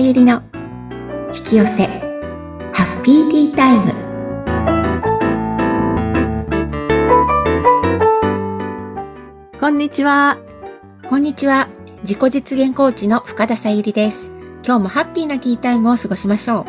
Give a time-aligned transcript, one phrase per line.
[0.00, 0.42] ゆりの
[1.34, 1.86] 引き寄せ
[2.72, 3.92] ハッピーティータイム。
[9.60, 10.38] こんにちは。
[11.06, 11.68] こんにちは。
[12.00, 14.30] 自己実現コーチの深田さゆりです。
[14.64, 16.64] 今日もハッピーなティータイムを過ごしましょう。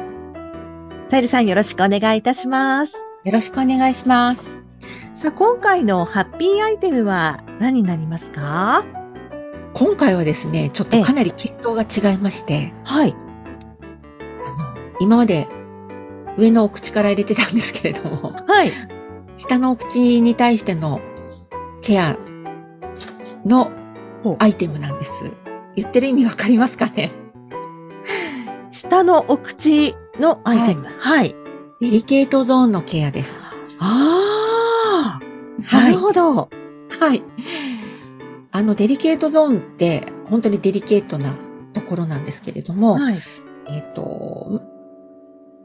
[1.09, 2.93] さゆりさんよろしくお願いいたします。
[3.23, 4.57] よろしくお願いします。
[5.15, 8.83] さあ、今回のハッピーアイテムは何になりますか？
[9.73, 13.13] 今回はですねちょっとかなり系統が違いましてはい。
[13.13, 15.47] あの今まで
[16.37, 18.71] 上のお口から入れてたんですけれどもはい。
[19.37, 21.01] 下のお口に対しての
[21.81, 22.17] ケア
[23.45, 23.71] の
[24.39, 25.31] アイテムなんです。
[25.75, 27.09] 言ってる意味わかりますかね？
[28.71, 30.85] 下のお口のアイテム。
[30.99, 31.35] はい。
[31.79, 33.43] デリケートゾーンのケアです。
[33.79, 35.19] ああ、
[35.59, 35.99] なはいる。
[35.99, 36.35] ほど。
[36.35, 36.49] は
[37.13, 37.23] い。
[38.51, 41.37] あの、デリケートゾーンって本当にデリケートな
[41.73, 43.19] ところなんですけれども、はい。
[43.67, 44.61] えっ、と、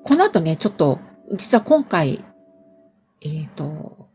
[0.05, 1.01] この後ね、ちょっと、
[1.35, 2.25] 実は今回、
[3.23, 4.09] えっ、と、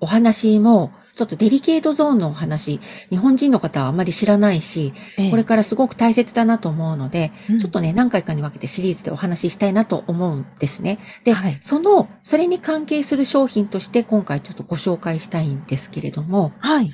[0.00, 2.78] お話も、ちょっとデリケートゾーンのお話、
[3.08, 4.92] 日本人の方はあまり知らないし、
[5.30, 10.98] これからすごく大切だなと思うので、うんちょっとね、何回かに分けてシリーズでお話ししたいなと思うんですね。
[11.24, 16.92] で、はいその、それに関係する商品として今回ちょっとご紹介したいんですけれども、はい。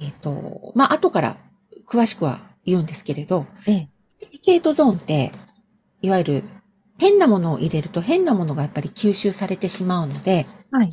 [0.00, 1.36] えっ、と、まあ、後から
[1.86, 3.88] 詳しくは言うんですけれど、ええ。
[4.20, 5.32] デリケートゾーンって、
[6.02, 6.44] いわゆる
[6.98, 10.92] 変なものを入れると変なものがやっぱり吸収されてしまうので、はい。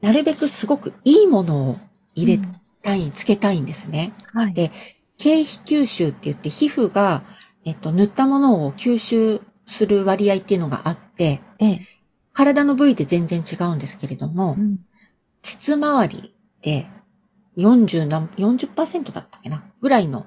[0.00, 1.78] なるべくすごくいいものを
[2.14, 4.12] 入れうんたい、つけたいんですね。
[4.32, 4.54] はい。
[4.54, 4.70] で
[5.18, 7.24] 経皮吸収って言って皮膚が、
[7.64, 11.80] えっと、塗ったものを吸収する割合っていうのがあって、ええ。
[12.32, 14.78] 体の部位で全然違うんですけれども、うん
[15.42, 16.88] 膣周りで
[17.56, 19.64] 40何、40%だったっけな？
[19.80, 20.26] ぐらいの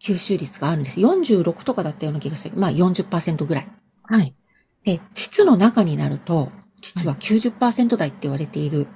[0.00, 1.00] 吸収率があるんです。
[1.00, 2.56] 46とかだったような気がする。
[2.56, 3.68] まあ40%ぐらい。
[4.02, 4.34] はい。
[4.84, 6.50] で、膣の中になると、
[6.80, 8.86] 実は90%台って言われている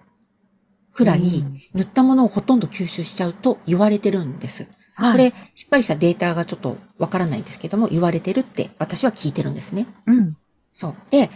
[0.94, 4.66] くらい、うん塗ったものをほとんど吸収しちゃうと言われてるんです。
[4.94, 5.12] はい。
[5.12, 9.86] これ、しっかりしたデータがちょっとわからないんですけども、言われてるって私は聞いてるんですね。
[10.06, 10.36] うん。
[10.72, 10.94] そう。
[11.10, 11.30] で、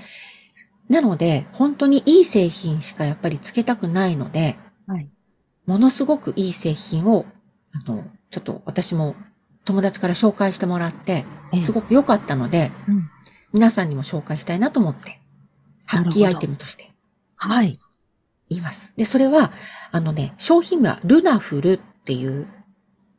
[0.88, 4.56] なので、本当にいい製品しかやっぱりつけたくないので、
[4.86, 5.10] はい。
[5.68, 7.26] ものすごくいい製品を、
[7.72, 9.14] あの、ちょっと私も
[9.66, 13.10] 友達から紹介してもらって、ええすごく良かったので、うん
[13.52, 15.20] 皆さんにも紹介したいなと思って、
[15.86, 16.92] ハッピーアイテムとして
[17.36, 17.78] はい。
[18.50, 18.92] 言います。
[18.96, 19.52] で、それは、
[19.90, 22.46] あのね、商品名はルナフルっていう、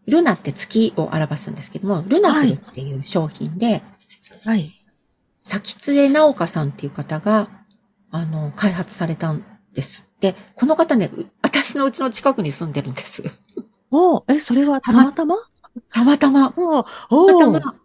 [0.08, 3.82] ルナって月を表すんですけども、ルナフルっていう商品で、
[4.46, 4.72] はい。
[5.42, 7.50] 先津江直香さんっていう方が、
[8.12, 9.44] あの、開発されたん
[9.74, 10.04] です。
[10.20, 11.26] で、この方ね、う
[11.64, 13.24] 私のうちの近くに住んでるんです。
[13.92, 15.36] おえ、それはたまたまたま？
[16.18, 17.76] たま、おたおまたま、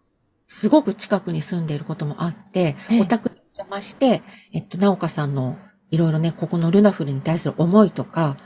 [0.47, 5.59] すごく近くに住んでいることもあってええ、お宅にお邪魔して、えっと、直香さんの
[5.91, 8.37] いろいろね、ここのルナフルに対する思いとか、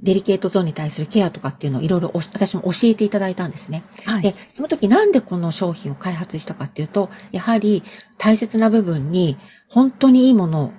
[0.00, 3.84] デリケートゾーンに対するケアとかっていうのをいろいろ私も教えていただいたんですね。
[4.04, 4.22] はい。
[4.22, 7.82] で、その時なんでこの商品を開発したかっていうと、やはり
[8.18, 10.72] 大切な部分に本当にいいものを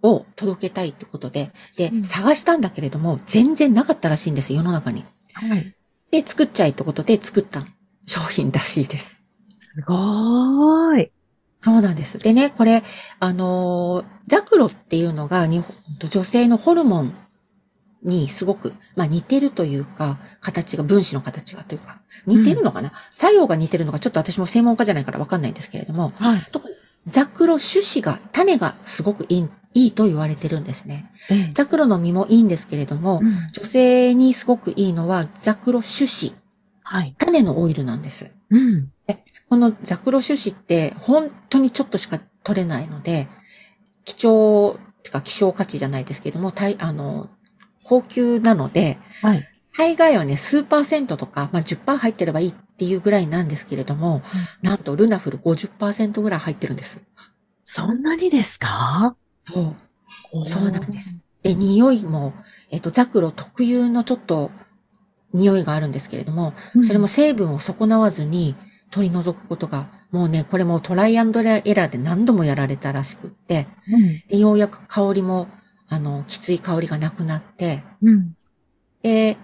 [0.00, 5.04] 届けたいってことで、で、うん探したんだけれども、全然なかったらしいんですよ、世の中に。
[5.34, 5.74] はい。
[6.10, 7.64] で、作っちゃいってことで作った
[8.06, 9.22] 商品らしいです。
[9.54, 11.10] すごーい。
[11.58, 12.18] そうなんです。
[12.18, 12.84] でね、これ、
[13.18, 17.14] あのーザクロっていうのが日本女性のホルモン
[18.02, 26.42] にすごく、まあ似てるというか、形が、分子の形がというか、似てるのかな、作用が似てるのか、ちょっと私も専門家じゃないからわかんないんですけれども、はい。
[27.06, 31.10] ザクロ種子が、種がすごくいい、いいと言われてるんですね。
[31.30, 31.52] ええ。
[31.54, 36.34] ザクロの実もいいんですけれども、うん女性にすごくいいのはザクロ種子、
[36.82, 37.14] はい。
[37.18, 38.30] 種のオイルなんです。
[38.50, 38.90] うん。
[39.48, 43.28] このザクロ種子って本当にちょっとしか取れないので、
[44.04, 47.30] 貴重、てか希少価値じゃないですけども、大あの、
[47.82, 49.48] 高級なので、はい。
[49.78, 54.22] 大概はね、数パーセントとか、まあ、10%入ってればいいっていうぐらいなんですけれども、
[54.60, 57.00] なんとルナフル50%ぐらい入ってるんです。
[57.62, 59.16] そんなにですか？
[59.46, 59.76] そ
[60.34, 60.46] う。
[60.46, 61.16] そうなんです。
[61.42, 62.34] で、匂いも、
[62.70, 64.50] えっと、ザクロ特有のちょっと
[65.32, 68.56] 匂いがあるんですけれども、うんそれも成分を損なわずに
[68.90, 74.22] 取り除くことが、もうね、これもトライアンドエラーで何度もやられたらしくって、うん。
[74.28, 75.46] で、ようやく香りも、
[75.88, 78.34] あの、きつい香りがなくなって、うん。
[79.02, 79.36] で、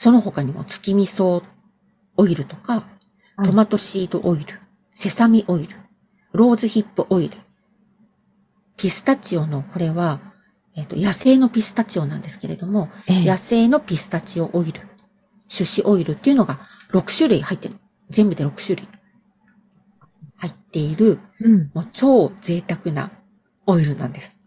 [0.00, 1.42] その他にも月味噌
[2.16, 2.84] オイルとか、
[3.44, 4.60] トマトシードオイル、
[4.94, 5.74] セサミオイル、
[6.30, 7.36] ローズヒップオイル、
[8.76, 10.20] ピスタチオの、これは、
[10.76, 14.82] えっ、と、野生のピスタチオなんですけれども、ええ野生のピスタチオオイル、
[15.52, 16.60] 種子オイルっていうのが
[16.92, 17.74] 6種類入ってる。
[18.08, 18.88] 全部で6種類。
[20.36, 21.70] 入っている、うん。
[21.74, 23.10] もう超贅沢な
[23.66, 24.38] オイルなんです。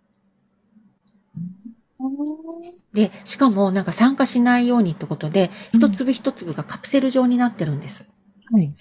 [2.94, 8.06] で、しかもなんか酸化しないようにってことで、うん一粒一粒がカプセル状になってるんです。
[8.52, 8.74] はい。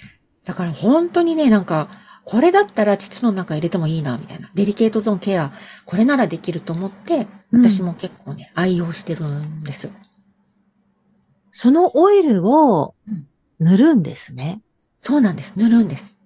[0.44, 1.88] だから本当にね、なんか、
[2.24, 4.50] これだったら膣の中入れてもいいな、みたいな。
[4.54, 5.52] デリケートゾーンケア、
[5.86, 9.92] これならできると思って、うん私も結構ね、愛用してるんですよ。
[11.50, 13.26] そのオイルをうん
[13.60, 14.62] 塗るんですね。
[14.98, 15.54] そうなんです。
[15.56, 16.18] 塗るんです。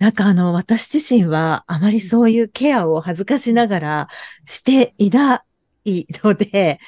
[0.00, 4.08] なんかあの、私自身はあまりそういうケアを恥ずかしながら
[4.46, 5.44] していな
[5.84, 6.80] いので、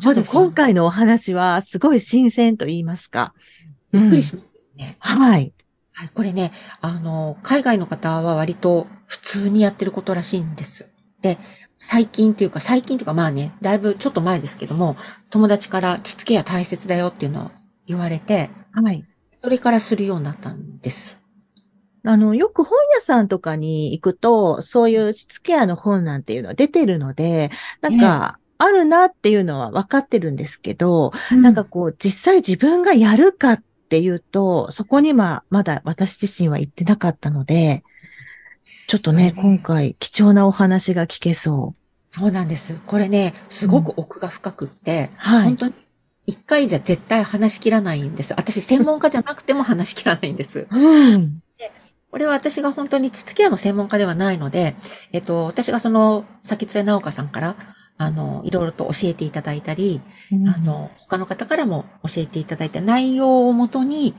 [0.00, 3.32] ちょっと今回のお話はすごい新鮮と言いますか。
[3.90, 4.96] びっくりしますよね。
[5.00, 5.54] はい。
[5.94, 10.86] はい、これね、あの、海外の方は割と普通にやってることらしいんです。
[11.22, 11.38] で、
[11.78, 14.96] 最近っていうか、最近というかまあね、だいぶちょっと前ですけども、
[15.30, 17.50] 友達から膣ケア大切だよっていうのを
[17.86, 19.04] 言われて、はい。
[19.42, 21.17] それからするようになったんです。
[22.04, 27.50] あの、よく本屋さんとかに行くと、そういう膣ケアの本なんていうのは出てるので、
[27.80, 37.84] なんか、あるなっていうのは分かってるんですけど、なんかこう、実際自分がやるかっていうと、そこにはまだ私自身は行ってなかったので、
[38.88, 41.74] ちょっとね、うん今回貴重なお話が聞けそ
[42.10, 42.80] そうなんです。
[42.86, 45.16] これね、すごく奥が深くって、う。
[45.18, 45.56] はい本。
[45.56, 45.74] 当に
[46.26, 48.34] 一回じゃ絶対話し切らないんです。
[48.34, 50.66] 私専門家じゃなくても話し切らないんです。
[50.70, 51.40] うん。
[52.10, 54.76] これは私が本当に膣ケアの専門家ではないので、
[55.12, 57.56] えっと、私がその、先津直香さんから、
[57.98, 60.00] あの、いろいろと教えていただいたり、
[60.46, 64.14] あの、他の方からも教えていただいた内容をもとに、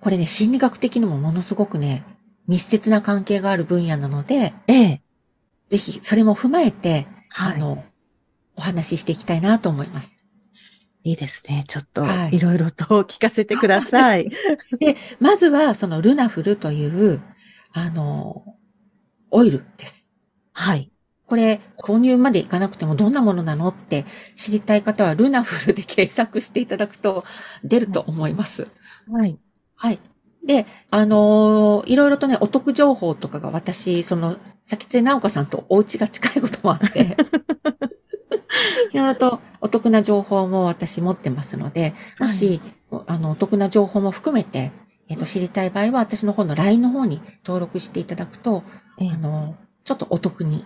[0.00, 2.04] これね、心理学的にもものすごくね、
[2.46, 5.00] 密接な関係がある分野なので、ええ。
[5.68, 7.84] ぜひそれも踏まえて、はいあの、
[8.56, 10.24] お話ししていきたいなと思います。
[11.02, 11.64] いいですね。
[11.68, 14.30] ちょっとは、いいろいろと聞かせてください。
[14.80, 17.20] で、まずは、そのルナフルという、
[17.74, 18.56] あの、
[19.30, 20.10] オイルです。
[20.52, 20.90] はい。
[21.26, 24.06] これ、購入までいかなくてもどんなものなのって
[24.36, 27.24] 知りたい方はルナフルで検索していただくと
[27.64, 28.68] 出ると思います。
[29.10, 29.38] はい。
[29.76, 30.00] はい。
[30.46, 37.16] で、あのーいろいろとね、お得情報とかが私、その、先津直子さんとお家が近いこともあって、
[38.92, 42.60] いろいろとお得な情報も私持ってますので、もし、
[43.06, 44.72] あの、お得な情報も含めて、
[45.08, 48.62] えっ、と、知りたい場合は私の方の LINE の方に登録していただくと、
[48.98, 50.64] ええあの、ちょっとお得に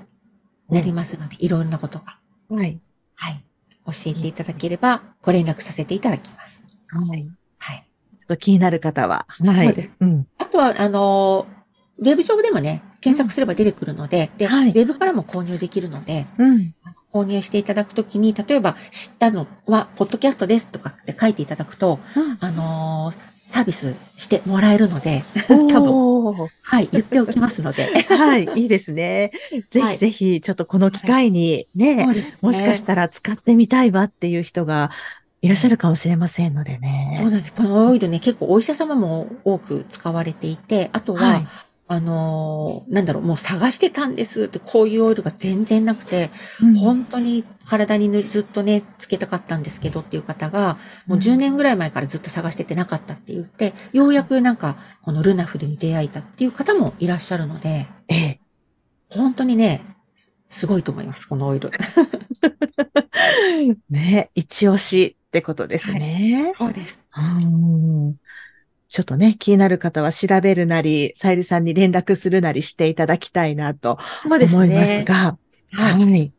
[0.69, 2.19] なりますので、いろんなことが、
[2.51, 2.81] はい。
[3.15, 3.45] はい、
[3.87, 6.67] 教えていただければ、ご連絡させていただきます。
[6.89, 7.29] はい。
[7.59, 7.87] はい。
[8.19, 9.27] ちょっと気になる方は。
[9.29, 9.67] はい。
[9.67, 9.97] そうです。
[10.01, 10.27] うん。
[10.39, 11.47] あとは、あの、
[11.99, 16.75] ウェブ上でもね、検索すれば出てくるので、で、はいウェブからも購入できるので、うん。
[17.13, 21.99] 購入していただくときに、例えば知ったのは、ポッドキャストですとかって書いていただくと、
[22.41, 27.87] あのーサービスしてもらえるので、 多分、はい、言っておきますので。
[28.15, 29.33] はい、いいですね。
[29.71, 34.91] ぜはいひぜひ、ちょっとこの機会にね、そうですねもしかしたら使ってみたいわっていう人が
[35.41, 37.21] いらっしゃるかもしれませんのでそうね。
[37.23, 37.55] なんです。
[37.55, 41.49] このオイルね、結構お医者様も多く使われていて、あとは、はい
[41.91, 46.31] あのーなんだろう、もう探してたんですって、こういうオイルが全然なくて、
[46.63, 50.77] うん本当に体にぬずっとね、つけたかったんですけどっていう方が、
[51.07, 58.41] もう10年ぐらい前からずっと探しててなかったって言って、ようやくなんか、このルナフルに出会えたっていう方もいらっしゃるので、ええ。
[59.09, 59.81] 本当にね、
[60.47, 61.71] すごいと思います、このオイル。
[63.89, 66.53] ね、一押しってことですね。
[66.55, 67.09] そうです。
[67.17, 68.17] うん
[68.89, 75.05] ちょっとね、気になる方は調べるなり、さゆりさんに連絡するなりしていただきたいなと思いますね。
[75.07, 75.37] が、
[75.73, 75.93] はい。
[75.93, 76.33] はい。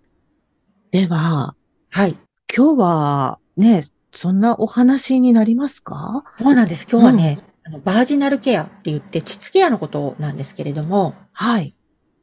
[0.92, 1.56] では、
[1.90, 2.18] はい。
[2.54, 6.24] 今日はね、そんなお話になりますか？
[6.40, 6.88] そうなんです。
[6.92, 11.76] 今日はね、あのバージナルケアって言って、膣ケアのことなんですけれども、はい。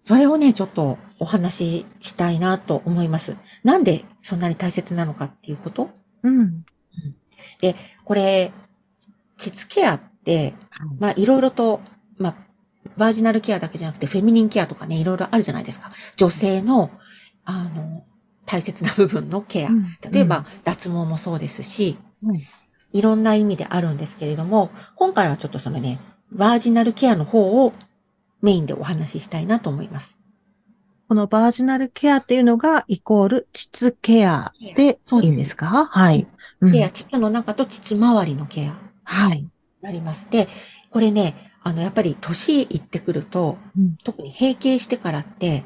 [0.02, 3.36] それをね、ちょっとお話ししたいなと思います。
[3.62, 5.90] なんでそんなに大切なのかっていうこと？
[6.24, 6.64] うん。
[8.04, 8.52] これ、
[9.36, 10.52] 膣ケアって、
[10.98, 11.80] まあいろいろと、
[12.18, 12.34] まあ、
[12.98, 15.90] バージナルケアだけじゃなくてフェミニンケアとかね、いろいろあるじゃないですか。
[16.16, 16.90] 女性の、
[17.44, 18.04] あの、
[18.44, 19.70] 大切な部分のケア。
[20.10, 22.40] 例えば、脱毛もそうですし、うん
[22.92, 25.98] いろんな意味であるんですけれども、今回はちょっとそのね、
[26.32, 27.74] バージナルケアの方を
[28.40, 30.18] メインでお話ししたいなと思います。
[31.08, 35.88] このバージナルケアっていうのがイコール膣ケアでいいんですか？
[35.90, 36.26] はい。
[36.60, 38.72] うんケア、膣の中と膣周りのケアに
[39.04, 39.46] はい。
[39.86, 40.26] なります。
[40.30, 40.48] で、
[40.90, 45.64] これね、あの、やっぱり年いってくると、うん特に閉経してからって、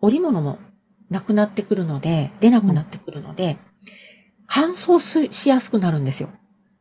[0.00, 0.58] 織物も
[1.10, 3.58] なくなってくるので、出なくなってくるので、
[4.48, 6.30] 乾燥すしやすくなるんですよ。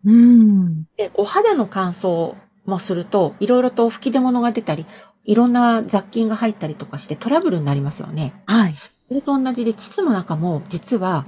[0.06, 0.86] うん。
[0.98, 4.86] で、お肌の乾燥もすると、いろいろと吹き出物が出たり、
[5.24, 8.34] いろんな雑菌が入ったりとかしてトラブルになりますよね。
[8.46, 8.76] はい。
[9.08, 11.26] それと同じで、膣の中も実は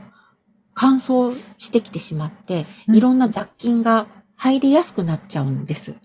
[0.74, 5.96] 乾燥してきてしまって、うんいろんな雑菌が入りやすくなっちゃうんです。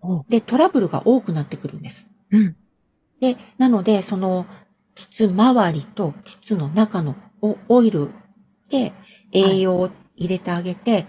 [0.00, 2.08] おで、トラブルが多くなってくるんです。
[2.30, 2.56] うん。
[3.20, 4.46] で、なので、その、
[4.94, 8.10] 膣周りと膣の中のオオイル
[8.68, 8.92] で
[9.32, 11.06] 栄養を入れてあげて、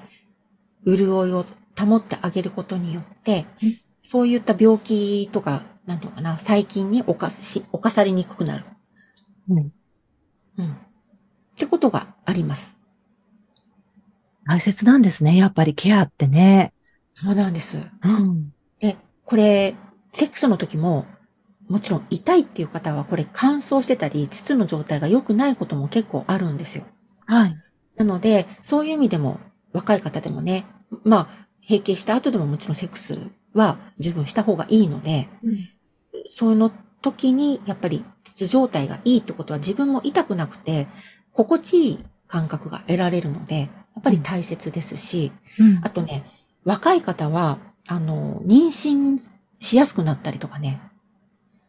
[0.86, 1.46] 潤いを
[1.78, 8.66] 保ってあげることによってうん、そういった病気とか、なんていうのかな、細菌に侵し、侵されにくくなる。
[9.50, 9.74] うん。
[10.58, 10.72] うん。
[10.72, 10.76] っ
[11.56, 12.79] てことがあります。
[14.50, 15.38] 大切なんですね。
[15.38, 16.74] やっぱりケアってね。
[17.14, 17.78] そうなんです。
[18.02, 18.52] うん。
[18.80, 19.76] で、これ、
[20.12, 21.06] セックスの時も、
[21.68, 26.84] もちろん痛いっていう方は、これ乾燥してたり、膣の状態が良くないことも結構あるんですよ。
[27.28, 27.56] はい。
[27.96, 29.40] なので、そういう意味でも、
[29.72, 30.66] 若い方でもね、
[31.04, 33.20] まあ、閉経した後でももちろんセックス
[33.54, 35.30] は十分した方がいいので、
[36.26, 36.72] その
[37.04, 40.88] 時に、やっぱり、膣状態がいいってことは自分も痛くなくて、
[41.34, 43.68] 心地いい感覚が得られるので、や
[44.00, 46.24] っぱり大切ですし、うんあとね、
[46.66, 49.20] 若い方は、あの、妊娠
[49.60, 50.82] しやすくなったりとかね。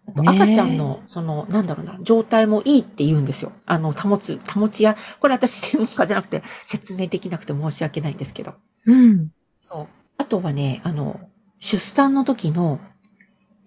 [0.09, 3.53] あと赤ちゃんの、その、なんだろうな、状態もいいって言うんですよ。
[3.67, 8.55] あの、保つ、保ちや、これ私専門家じゃなくて説明できなくて申し訳ないんですけど。
[8.87, 9.31] うん。
[9.61, 9.87] そう。
[10.19, 11.21] あとはね、あの、
[11.59, 12.81] 出産の時の、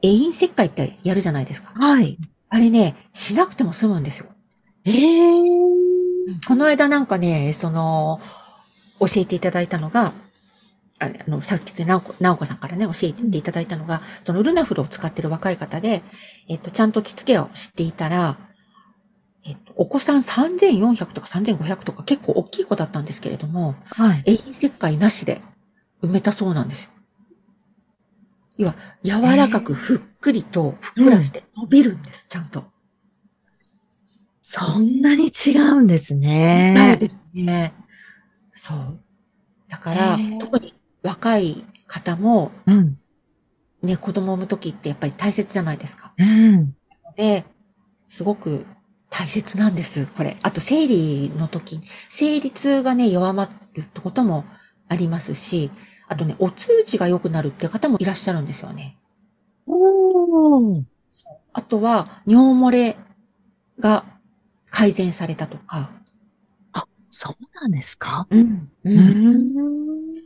[0.01, 1.71] 永遠切開ってやるじゃないですか。
[1.75, 2.17] はい。
[2.49, 4.27] あれね、しなくても済むんですよ。
[4.85, 5.33] ええ
[6.47, 8.19] この間なんかね、その、
[9.07, 10.13] 教えていただいたのが、
[10.99, 16.03] ああの、さっき、なおこ、なおこさんからね、教えていただいたのが、そのルナフルを使ってる若い方で、
[16.47, 18.37] えっと、ちゃんと膣ケアを知っていたら、
[19.45, 24.23] えっと、お子さん3400とか3500とか結構大きい子だったんですけれども、はい。
[24.25, 25.41] 永遠切開なしで
[26.01, 26.89] 埋めたそうなんですよ。
[28.57, 32.63] 要は、柔らかくふっくりとふっくらして伸びるんです、ちゃんと。
[34.41, 36.97] そんなに違うんですそうね。
[36.97, 37.73] ですね。
[38.53, 38.99] そう。
[39.69, 42.99] だから特に若い方も、うん。
[43.81, 46.13] ね、子供を産む時ってやっぱり大切じゃないですか。
[46.17, 46.75] うん。
[47.15, 47.45] で、
[48.07, 48.65] すごく
[49.09, 50.37] 大切なんです、これ。
[50.41, 54.45] あと、生理の時、生理痛がね、弱まるってことも
[54.87, 55.69] ありますし、
[56.07, 58.97] あとね、お通じが良くなるって方もいらっしゃるんですよね。
[59.65, 60.83] おー。
[61.51, 62.97] あとは、尿漏れ
[63.79, 64.05] が
[64.69, 65.91] 改善されたとか。
[67.15, 68.25] そうなんですか？
[68.31, 68.71] うん。
[68.83, 68.97] ううん。
[68.97, 70.23] ん。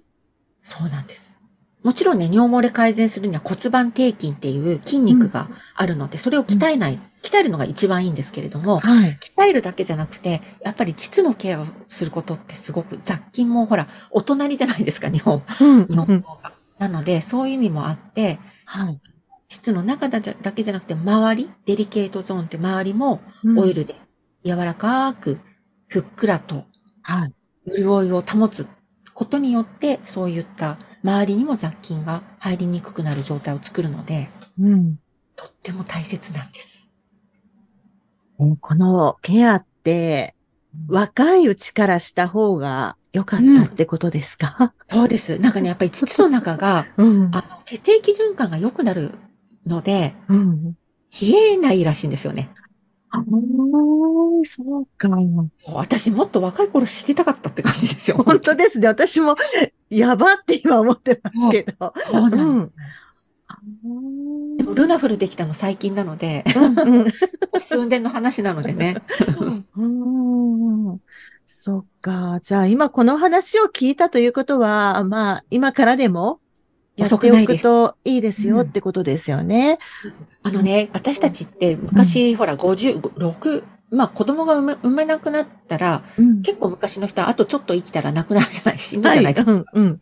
[0.64, 1.38] そうなんです。
[1.84, 9.18] もちろんね、尿漏れ改善するには骨盤底筋っていう筋肉があるので、それを鍛えない、鍛えるのが一番いいんですけれども、はい。
[9.38, 15.88] 鍛えるだけじゃなくて、やっぱり膣のケアをすることってすごく雑菌もほら、お隣じゃないですか、日本うん。
[15.90, 16.54] のうん方が。
[16.80, 19.00] なので、そういう意味もあって、はい。
[19.50, 23.22] 膣の中だじゃだけじゃなくて、周り、デリケートゾーンって周りも
[23.56, 23.96] オイルで
[24.46, 25.40] 柔らかく、
[25.88, 26.66] ふっくらと
[27.08, 27.34] はい。
[27.66, 28.68] 潤いを保つ
[29.14, 34.98] ことによって、そういった周りにも雑菌が入りにくくなる状態を作るので、うん。
[35.38, 36.92] とっても大切なんです。
[38.60, 40.36] このケアって、
[40.90, 44.74] 若いうちからした方が良かったってことですか？
[44.90, 45.40] そうです。
[45.40, 47.24] なんかね、やっぱり膣の中が、 うん。
[47.34, 49.12] あの、血液循環が良くなる
[49.66, 50.76] ので、うん。
[51.22, 52.50] 冷えないらしいんですよね。
[53.10, 53.24] ああ、
[54.44, 55.10] そうか。
[55.68, 58.18] 私もっと若い頃知りたかったって感じですよ。
[58.18, 58.88] 本当ですね。
[58.88, 59.36] 私も、
[59.90, 61.94] やばって今思ってますけど。
[62.06, 62.72] そうなんうん。
[63.48, 63.58] あ
[64.58, 69.02] でもルナフルできたの最近なので、ー数年の話なのでね。
[69.76, 71.00] うんうん
[71.46, 72.40] そっか。
[72.42, 76.42] じゃあ今この話を聞いたということは、まあ今からでも
[76.98, 79.78] やっておくといいですよってことですよね。
[80.44, 89.44] あのね、私たちって昔、ほら、50、6、まあ子供が産め産めなくなったら、うん結構昔の人はあとちょっと生きたら亡くなるじゃない、死ぬじゃないか。
[89.46, 90.02] うんうん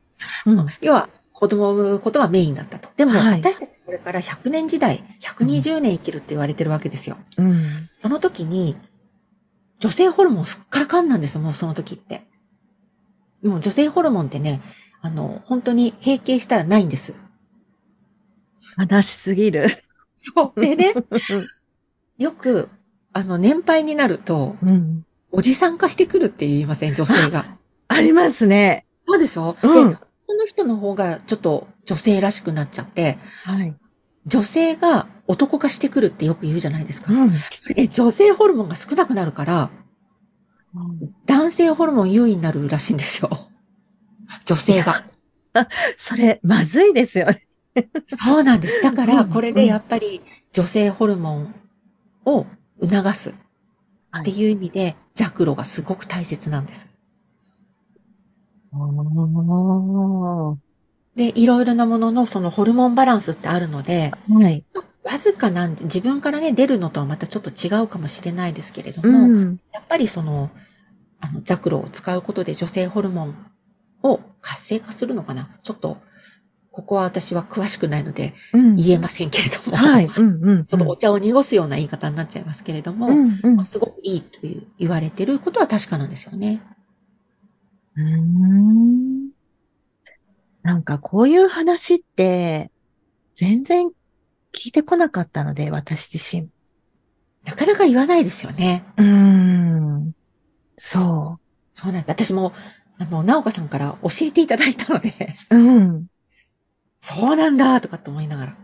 [0.82, 2.88] 要は、子供を産むことがメインだったと。
[2.96, 7.18] でも、はい私たちこれから100年時代、120年生きるって言われてるわけですよ。
[7.38, 8.78] うんその時に、
[9.80, 12.22] 女性ホルモンすっからかんなんですよ、もうその時って。
[13.44, 14.62] もう女性ホルモンってね、
[15.06, 17.14] あの、本当に閉経したらないんです。
[18.90, 19.68] 悲しすぎる。
[20.16, 20.60] そう。
[20.60, 20.96] でね、
[22.18, 22.70] よく、
[23.14, 27.58] あの、年配になると、うんおじさん化してくるって言いません、女性が。
[27.90, 28.86] ありますね。
[29.06, 33.76] そうでしょ、うんで、この人の方がちょっと女性らしくなっちゃって、はい。
[34.26, 37.14] 女性が男化してくるってよく言うじゃないですか。
[37.14, 37.32] うん
[37.76, 39.70] え女性ホルモンが少なくなるから、
[41.26, 43.45] 男性ホルモン優位になるらしいんですよ。
[44.44, 45.04] 女性が。
[45.98, 47.42] それ、まずいですよね。
[48.08, 48.82] そうなんです。
[48.82, 51.56] だから、うんこれでやっぱり女性ホルモン
[52.26, 52.46] を
[52.82, 53.34] 促す
[54.20, 56.90] っていう意味で、ザクロがすごく大切なんです。
[61.16, 64.64] で、いろいろなもののそのホルモンバランスってあるので、はい。
[65.04, 69.60] わずかなんで、自分からね、出るのとはまたちょっと違うかもしれないですけれどうも、ん。
[69.72, 70.50] やっぱりその、
[71.22, 73.36] あの、ザクロを使うことで女性ホルモン
[74.04, 75.50] を活性化するのかな？
[75.64, 75.98] ちょっと、
[76.72, 78.76] ここは私は詳しくないのでうん。
[78.76, 80.06] 言えませんけれども、はい。
[80.06, 80.66] うんうん。
[80.66, 83.60] ちょっとお茶を濁すような言い方になっちゃいますけれども、うんうん。
[83.62, 86.62] うすごくいいという言われてることは確かなんですよね。
[87.98, 89.30] ーん。
[90.64, 92.72] なんかこういう話って、
[93.36, 93.88] 全然
[94.54, 96.50] 聞いてこなかったので、私自身。
[97.46, 98.84] なかなか言わないですよね。
[98.98, 100.12] うーん。
[100.78, 101.40] そ
[101.72, 102.10] そうなんです。
[102.10, 102.52] 私も、
[102.98, 105.14] あの、なおかさんから教えていただいたので、
[105.52, 105.56] う。
[105.56, 106.08] うん。
[107.00, 108.56] そうなんだとかって思いながら。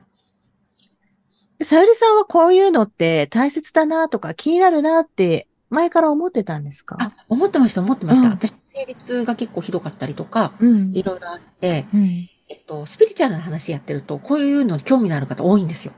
[1.64, 6.98] さゆりさんはこういうのって大切だなとか気になるなって前から思ってたんですか？
[7.00, 8.30] あ、思ってました、思ってました。
[8.30, 10.92] うん私、生理痛が結構ひどかったりとか、うん。
[10.96, 12.28] いろいろあって、うん。
[12.50, 15.94] えっと、スピリチュアルな話やってると、こういうのに興味のある方多いんですよ。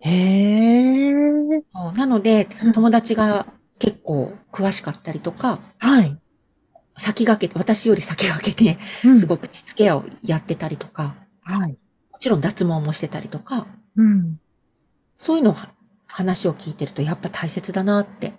[0.00, 1.12] へえ。
[1.94, 3.46] なのでうん、友達が
[3.78, 6.18] 結構詳しかったりとか、はい。
[7.00, 11.70] 先駆けて、私より先駆けて、うんすごく膣ケアをやってたりとか、はい。
[12.12, 13.66] もちろん脱毛もしてたりとか、
[13.96, 14.38] うん。
[15.16, 15.70] そういうのをは
[16.06, 18.34] 話を聞いてると、やっぱ大切だなって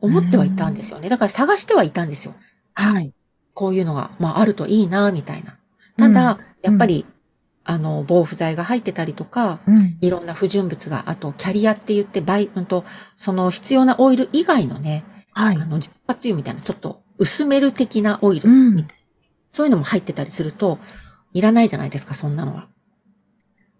[0.00, 1.08] 思ってはいたんですよね。
[1.08, 2.34] だから探してはいたんですよ。
[2.74, 3.12] はい。
[3.54, 5.58] こういうのが、まあ、あるといいな、みたいな。
[5.96, 7.06] ただ、やっぱり、
[7.64, 9.98] あの、防腐剤が入ってたりとか、うん。
[10.00, 12.84] いろんな不純物が、あと、キャリアって言って、バイ、うんと、
[13.16, 15.56] その必要なオイル以外のね、はい。
[15.56, 18.88] あの、純活油みたいな、ちょっと薄める的なオイル、うん。
[19.50, 20.78] そういうのも入ってたりすると、
[21.32, 22.68] いらないじゃないですか、そんなのは。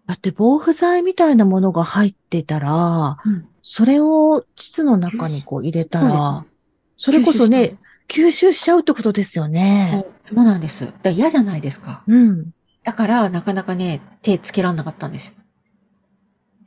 [0.07, 6.47] だって防腐剤みたいなものが入ってたら、うんそれを膣の中にこう入れたら、
[6.97, 7.77] それこそね、
[8.09, 10.07] 吸収しちゃうってことですよそね。
[10.07, 10.91] うそうなんです。
[11.03, 12.03] だ嫌じゃないですか。
[12.07, 12.53] うん。
[12.83, 15.35] だから、なかなかね、手つけらんなかったんですよ。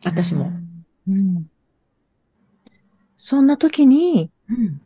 [0.05, 0.51] 私も。
[1.07, 1.13] うん。
[1.13, 1.45] うん。
[3.15, 4.81] そんな時に、うん。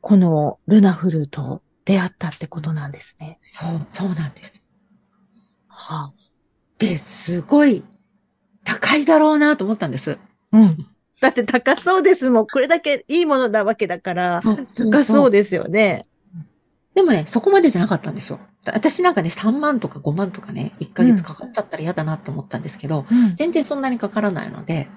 [0.00, 3.38] このルナフルと出会ったってことなんですね。
[3.42, 4.64] そう、そうなんです。
[5.66, 6.12] は
[6.78, 7.82] で、すごい、
[8.64, 10.18] 高いだろうなと思ったんです。
[10.52, 10.86] あ、うん。
[11.20, 12.46] だって高そうですもん。
[12.46, 16.06] これだけいいものなわけだから、そう高そうですよね。
[16.94, 18.40] でもね、そこまでじゃなかったんですよ。
[18.66, 24.88] 私なんかね、3万とか5万とかね、1ヶ月かかっちゃったら嫌だなと思ったんですけど、うん全然そんなにかからないので、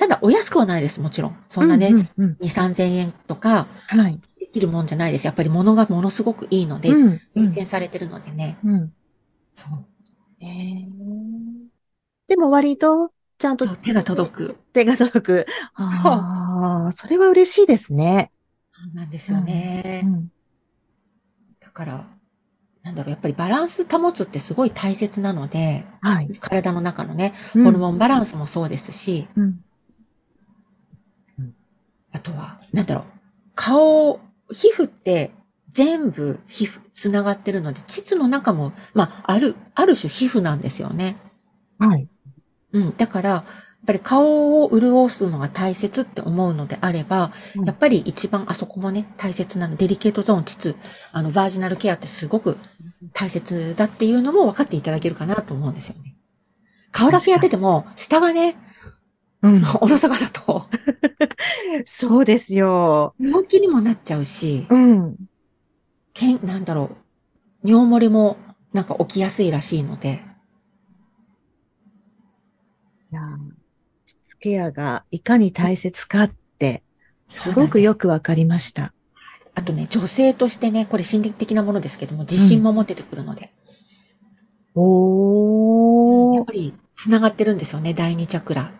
[0.00, 1.36] ただお安くはないです、もちろん。
[1.46, 4.18] そんなね、うんうんうん2、3000円とかはい。
[4.38, 5.26] できるもんじゃないです。
[5.26, 8.56] やっぱり物がものすごくいいので、うんうん厳選されてるのでね。
[8.64, 8.92] うん
[9.54, 9.86] そう。
[10.40, 10.90] えー
[12.28, 14.56] でも割と、ちゃんと手が届く。
[14.72, 15.46] 手が届く。
[15.74, 18.30] ああ、それは嬉しいですね。
[18.70, 20.02] そうなんですよね。
[20.04, 20.32] うん
[21.60, 22.06] だから、
[22.82, 26.28] なんだろう、やっぱりバランス保つってすごい大切なので、はい。
[26.40, 29.60] 体の中のね、うんホルモンバランスもそうですし、うん
[32.12, 33.04] あとは、なんだろう、
[33.54, 34.20] 顔、
[34.52, 35.32] 皮膚って
[35.68, 41.16] 全部皮膚つながってるので、膣の中も、まあ、ある、ある種皮膚なんですよね。
[41.78, 42.08] はい。
[42.72, 42.96] うん。
[42.96, 43.44] だから、や
[43.84, 49.76] っぱり顔を潤すのが大切って思うのであれば、うんやっぱり一番あそこもね、大切なの。
[49.76, 50.76] デリケートゾーン、膣、
[51.12, 52.58] あの、バージナルケアってすごく
[53.14, 56.14] 大切だっていうのも分かっていただけるかなと思うんですよね。
[56.92, 58.56] 顔だけやってても、下がね、
[59.42, 59.62] うん。
[59.80, 60.66] おろそかだと、
[61.86, 63.14] そうですよ。
[63.18, 65.16] 病気にもなっちゃうし、うん。
[66.12, 66.90] けん、なんだろ
[67.64, 68.36] う、尿漏れも
[68.72, 70.22] なんか起きやすいらしいので、
[73.12, 73.26] いやー
[74.04, 76.82] 膣ケアがいかに大切かって、
[77.24, 78.92] すごくよよくわかりました。
[79.54, 83.52] あとね、女性としてね、これ心理的なものですけども、自信も持ててくるので、
[84.74, 86.36] おー。
[86.36, 88.72] やっぱり繋がってるんですよね、第二チャクラ。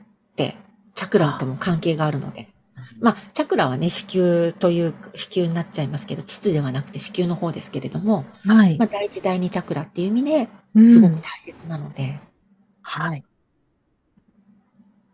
[0.95, 2.49] チャクラとも関係があるので。
[3.01, 8.89] まあ、チャクラはね、子宮という、子宮になっちゃいますけど、膣ではなくて子宮の方ですけれども、はいまあ、。
[8.89, 12.21] 第一、第二チャクラっていう意味で、うんすごく大切なので、
[12.83, 13.25] はい。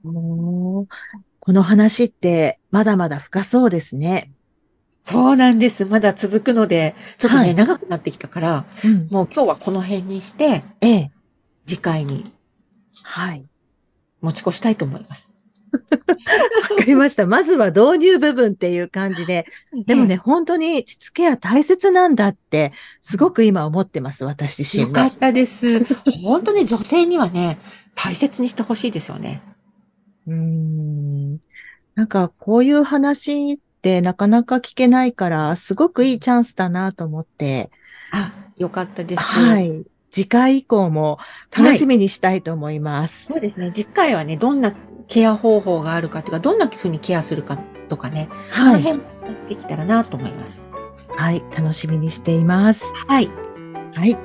[0.05, 0.87] おー
[1.41, 4.33] この話ってまだまだ深そうですね。
[5.01, 5.85] そうなんです。
[5.85, 9.09] まだ続くので、ちょっとね、はい長くなってきたから、うん。
[9.11, 11.11] もう今日はこの辺にして、ええ。
[11.65, 12.33] 次回に
[13.05, 13.45] はい。
[14.27, 15.37] 持ち越したいと思います。
[15.73, 17.27] わかりました。
[17.27, 19.47] まずは導入部分っていう感じで。
[19.87, 25.19] でもね、本当にしつけは大切なんだって、すごく今思ってます、私自身がよかっ。
[25.19, 25.85] たです。
[26.23, 27.59] 本当ね、女性にはね、
[27.95, 29.43] 大切にしてほしいですよね。
[30.27, 31.33] うーん。
[31.95, 37.71] なんか、こういう話ってなかなか聞けないから、すごくいいチャンスだなと思って、
[38.13, 39.23] あ、よかったです。
[39.23, 39.85] はい。
[40.11, 41.19] 次回以降も
[41.57, 43.27] 楽しみにしたいと思います。
[43.27, 43.71] そうですね。
[43.73, 44.73] 次回はね、どんな
[45.09, 48.83] ケア方法があるかというか、どんな風にケアするかとかね、そのはい。
[48.83, 50.65] 辺も話してきたらなと思います。
[51.17, 51.43] はい。
[51.57, 52.85] 楽しみにしています。
[53.07, 53.31] はい。
[53.95, 54.17] はい。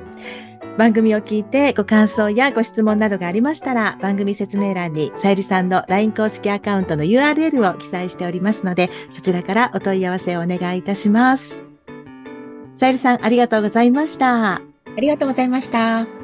[0.77, 11.61] 番組を聞いてご感想やご質問などがありましたら、番組説明欄にさゆりさんの LINE 公式アカウントの URL を記載しておりますので、そちらからお問い合わせをお願いいたします。
[12.75, 14.70] さゆりさん、ありがとうございました。
[14.97, 16.20] ありがとうございました。